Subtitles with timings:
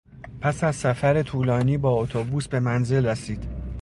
[0.41, 3.61] پس از سفر طولانی با اتوبوس به منزل رسید.